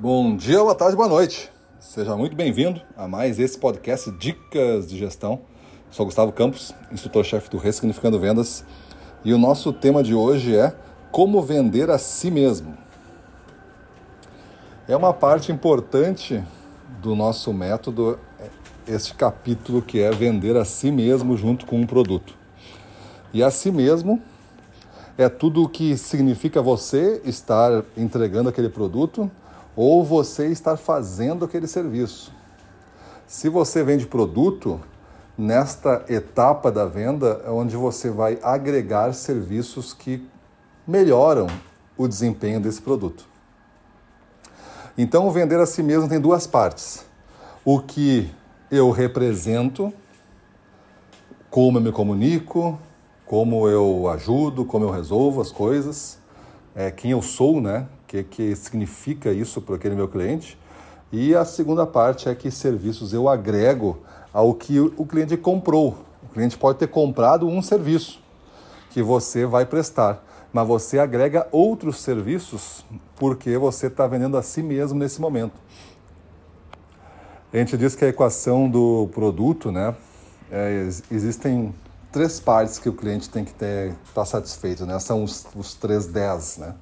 [0.00, 1.50] Bom dia, boa tarde, boa noite.
[1.80, 5.40] Seja muito bem-vindo a mais esse podcast Dicas de Gestão.
[5.90, 8.64] Sou Gustavo Campos, instrutor-chefe do Ressignificando Vendas,
[9.24, 10.72] e o nosso tema de hoje é
[11.10, 12.78] como vender a si mesmo.
[14.86, 16.44] É uma parte importante
[17.02, 18.20] do nosso método
[18.86, 22.36] este capítulo que é vender a si mesmo junto com um produto.
[23.34, 24.22] E a si mesmo
[25.18, 29.28] é tudo o que significa você estar entregando aquele produto
[29.80, 32.32] ou você estar fazendo aquele serviço.
[33.28, 34.80] Se você vende produto,
[35.36, 40.28] nesta etapa da venda é onde você vai agregar serviços que
[40.84, 41.46] melhoram
[41.96, 43.24] o desempenho desse produto.
[44.96, 47.04] Então, vender a si mesmo tem duas partes.
[47.64, 48.28] O que
[48.72, 49.92] eu represento,
[51.48, 52.76] como eu me comunico,
[53.24, 56.18] como eu ajudo, como eu resolvo as coisas,
[56.74, 57.86] é, quem eu sou, né?
[58.08, 60.58] O que, que significa isso para aquele meu cliente.
[61.12, 63.98] E a segunda parte é que serviços eu agrego
[64.32, 65.98] ao que o cliente comprou.
[66.22, 68.18] O cliente pode ter comprado um serviço
[68.88, 72.82] que você vai prestar, mas você agrega outros serviços
[73.16, 75.60] porque você está vendendo a si mesmo nesse momento.
[77.52, 79.94] A gente diz que a equação do produto, né,
[80.50, 81.74] é, existem
[82.10, 84.98] três partes que o cliente tem que estar tá satisfeito, né?
[84.98, 86.74] São os, os três 10, né?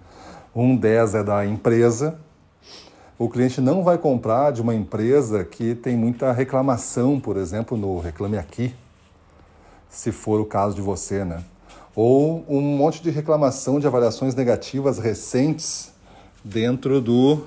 [0.56, 2.18] Um 10 é da empresa.
[3.18, 8.00] O cliente não vai comprar de uma empresa que tem muita reclamação, por exemplo, no
[8.00, 8.74] Reclame Aqui,
[9.90, 11.44] se for o caso de você, né?
[11.94, 15.92] Ou um monte de reclamação de avaliações negativas recentes
[16.42, 17.44] dentro do,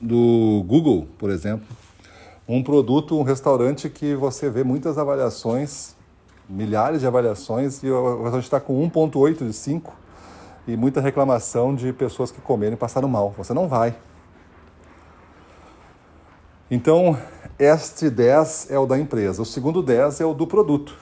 [0.00, 1.66] do Google, por exemplo
[2.48, 5.96] um produto, um restaurante que você vê muitas avaliações,
[6.48, 10.05] milhares de avaliações, e o restaurante está com 1,8 de 5
[10.66, 13.34] e muita reclamação de pessoas que comeram e passaram mal.
[13.36, 13.94] Você não vai.
[16.70, 17.16] Então,
[17.58, 19.42] este 10 é o da empresa.
[19.42, 20.96] O segundo 10 é o do produto.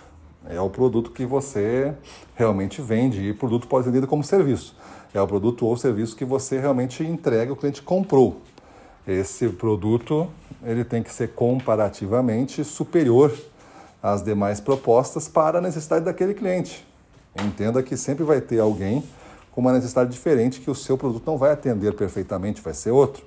[0.47, 1.95] É o produto que você
[2.35, 3.23] realmente vende.
[3.23, 4.77] E produto pode ser vendido como serviço.
[5.15, 8.43] É o produto ou serviço que você realmente entrega, o cliente comprou.
[9.07, 10.29] Esse produto
[10.63, 13.33] ele tem que ser comparativamente superior
[14.03, 16.87] às demais propostas para a necessidade daquele cliente.
[17.43, 19.05] Entenda que sempre vai ter alguém
[19.55, 23.25] com uma necessidade diferente que o seu produto não vai atender perfeitamente, vai ser outro.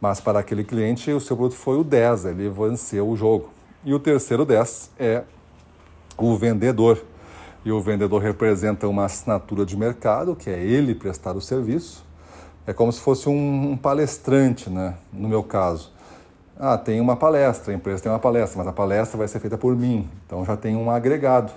[0.00, 3.48] Mas para aquele cliente, o seu produto foi o 10, ele venceu o jogo.
[3.84, 5.22] E o terceiro 10 é
[6.18, 7.00] o vendedor.
[7.64, 12.04] E o vendedor representa uma assinatura de mercado, que é ele prestar o serviço,
[12.66, 14.96] é como se fosse um, palestrante, né?
[15.12, 15.92] no meu caso.
[16.58, 19.56] Ah, tem uma palestra, a empresa tem uma palestra, mas a palestra vai ser feita
[19.56, 20.08] por mim.
[20.26, 21.52] Então já tem um agregado,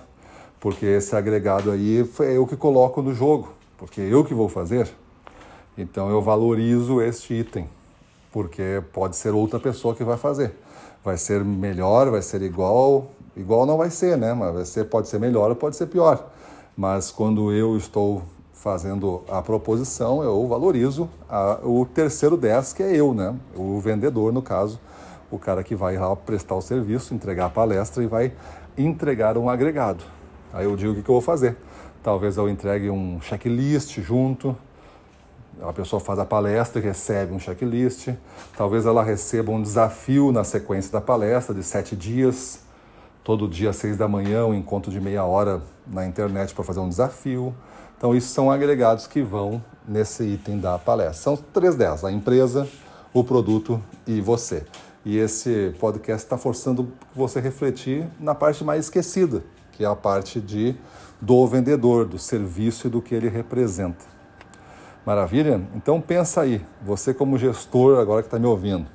[0.59, 4.89] porque esse agregado aí é eu que coloco no jogo, porque eu que vou fazer.
[5.77, 7.67] Então eu valorizo este item,
[8.31, 10.53] porque pode ser outra pessoa que vai fazer.
[11.03, 14.33] Vai ser melhor, vai ser igual, igual não vai ser, né?
[14.33, 16.31] Mas vai ser, pode ser melhor ou pode ser pior.
[16.75, 22.95] Mas quando eu estou fazendo a proposição, eu valorizo a, o terceiro 10, que é
[22.95, 23.35] eu, né?
[23.55, 24.79] O vendedor, no caso,
[25.29, 28.33] o cara que vai lá prestar o serviço, entregar a palestra e vai
[28.77, 30.03] entregar um agregado.
[30.51, 31.57] Aí eu digo o que, que eu vou fazer.
[32.05, 34.55] Talvez eu entregue um checklist junto,
[35.59, 38.09] a pessoa faz a palestra e recebe um checklist.
[38.55, 42.59] Talvez ela receba um desafio na sequência da palestra de sete dias.
[43.23, 46.79] Todo dia, às seis da manhã, um encontro de meia hora na internet para fazer
[46.79, 47.55] um desafio.
[47.97, 51.15] Então, isso são agregados que vão nesse item da palestra.
[51.15, 52.67] São três delas: a empresa,
[53.11, 54.63] o produto e você.
[55.03, 59.43] E esse podcast está forçando você refletir na parte mais esquecida,
[59.75, 60.75] que é a parte de
[61.21, 64.05] do vendedor, do serviço e do que ele representa.
[65.05, 65.61] Maravilha?
[65.75, 68.87] Então pensa aí, você como gestor agora que está me ouvindo,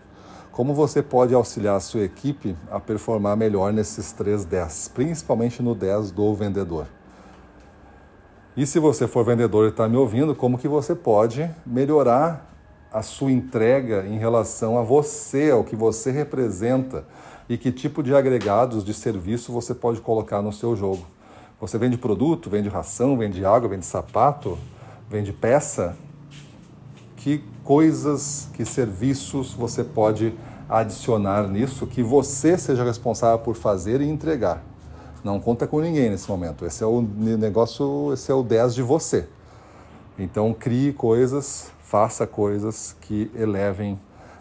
[0.50, 5.74] como você pode auxiliar a sua equipe a performar melhor nesses três 10, principalmente no
[5.74, 6.86] 10 do vendedor.
[8.56, 12.46] E se você for vendedor e está me ouvindo, como que você pode melhorar
[12.92, 17.04] a sua entrega em relação a você, ao que você representa
[17.50, 21.04] e que tipo de agregados de serviço você pode colocar no seu jogo?
[21.60, 24.56] Você vende produto, vende ração, vende água, vende sapato,
[25.10, 25.96] vende peça?
[27.16, 30.32] Que coisas, que serviços você pode
[30.68, 34.62] adicionar nisso que você seja responsável por fazer e entregar?
[35.24, 36.64] Não conta com ninguém nesse momento.
[36.64, 39.26] Esse é o negócio, esse é o 10 de você.
[40.16, 43.98] Então crie coisas, faça coisas que elevem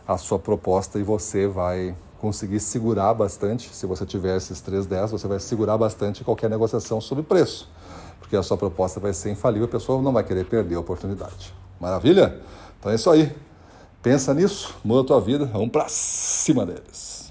[0.08, 3.74] a sua proposta e você vai conseguir segurar bastante.
[3.74, 7.70] Se você tiver esses 3 10, você vai segurar bastante qualquer negociação sobre preço,
[8.20, 11.54] porque a sua proposta vai ser infalível, a pessoa não vai querer perder a oportunidade.
[11.80, 12.40] Maravilha?
[12.80, 13.36] Então é isso aí.
[14.02, 17.29] Pensa nisso, muda a tua vida, vamos para cima deles.